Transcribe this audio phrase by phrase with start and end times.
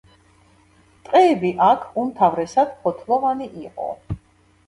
[1.09, 3.93] ტყეები აქ უმთავრესად ფოთლოვანი იყო.